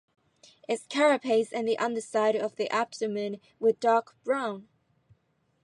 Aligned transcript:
Its 0.67 0.87
carapace 0.87 1.49
and 1.53 1.67
the 1.67 1.77
underside 1.77 2.35
of 2.35 2.55
the 2.55 2.67
abdomen 2.71 3.39
were 3.59 3.73
dark 3.73 4.15
brown. 4.23 4.67